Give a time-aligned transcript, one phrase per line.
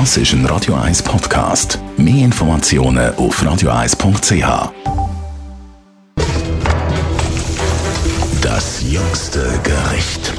[0.00, 1.78] Das ist ein Radio 1 Podcast.
[1.96, 4.72] Mehr Informationen auf radio1.ch.
[8.42, 10.32] Das jüngste Gericht.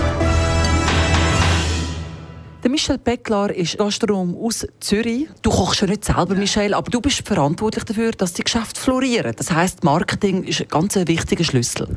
[2.65, 5.28] Der Michel Becklar ist Gastronom aus Zürich.
[5.42, 9.35] Du kochst ja nicht selber, Michel, aber du bist verantwortlich dafür, dass die Geschäfte florieren.
[9.37, 11.87] Das heißt, Marketing ist ein ganz wichtiger Schlüssel.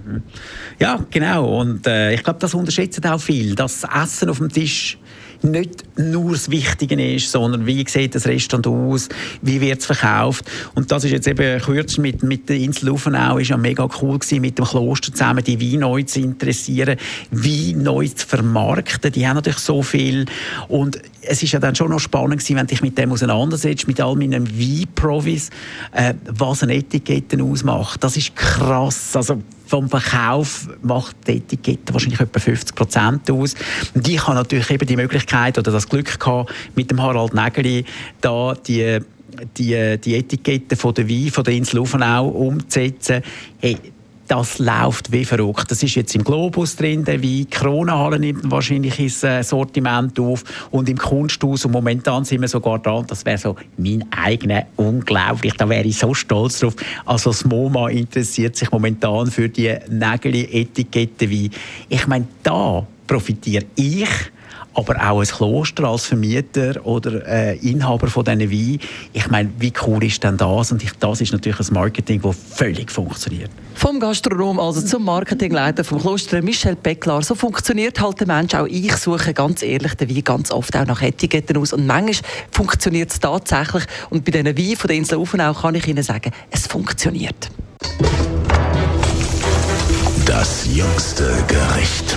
[0.78, 1.58] Ja, genau.
[1.58, 3.56] Und äh, ich glaube, das unterschätzen auch viel.
[3.56, 4.96] Das Essen auf dem Tisch
[5.42, 9.08] nicht nur das Wichtige ist, sondern wie sieht das Restaurant aus,
[9.42, 10.44] wie wird es verkauft.
[10.74, 14.18] Und das ist jetzt eben kürzlich mit, mit der Insel Ufenau ist ja mega cool
[14.18, 16.96] gewesen, mit dem Kloster zusammen die Wein neu zu interessieren,
[17.30, 19.12] Wein neu zu vermarkten.
[19.12, 20.26] Die haben natürlich so viel
[20.68, 24.00] und es ist ja dann schon noch spannend gewesen, wenn dich mit dem auseinandersetzt, mit
[24.00, 25.50] all meinen Wein-Profis,
[25.92, 28.02] äh, was eine Etikette ausmacht.
[28.02, 29.14] Das ist krass.
[29.14, 33.54] Also vom Verkauf macht die Etikette wahrscheinlich etwa 50 Prozent aus.
[33.94, 37.84] Und ich habe natürlich eben die Möglichkeit oder das Glück gehabt, mit dem Harald Nägeli
[38.20, 38.98] da die
[39.56, 43.22] die, die Etikette von der Wein von der Insel Ufenau umzusetzen.
[43.60, 43.76] Hey,
[44.28, 45.70] das läuft wie verrückt.
[45.70, 47.48] Das ist jetzt im Globus drin, der Wein.
[47.50, 51.64] Kronenhalle nimmt wahrscheinlich ins äh, Sortiment auf und im Kunsthaus.
[51.64, 53.04] Und momentan sind wir sogar dran.
[53.08, 55.54] Das wäre so mein eigener, unglaublich.
[55.54, 56.76] Da wäre ich so stolz drauf.
[57.06, 61.50] Also das MoMA interessiert sich momentan für die Nägel-Etikette Wein.
[61.88, 64.08] Ich meine, da profitiere ich
[64.78, 68.78] aber auch ein Kloster als Vermieter oder äh, Inhaber von diesen Wein.
[69.12, 70.70] Ich meine, wie cool ist denn das?
[70.70, 73.50] Und ich, das ist natürlich ein Marketing, das völlig funktioniert.
[73.74, 77.22] Vom Gastronom also zum Marketingleiter vom Kloster Michel Becklar.
[77.22, 78.54] So funktioniert halt der Mensch.
[78.54, 81.72] Auch ich suche ganz ehrlich den Wein ganz oft auch nach Etiketten aus.
[81.72, 83.84] Und manchmal funktioniert es tatsächlich.
[84.10, 87.50] Und bei diesen Wein von der Insel Ufenau kann ich Ihnen sagen, es funktioniert.
[90.24, 92.16] Das jüngste Gericht.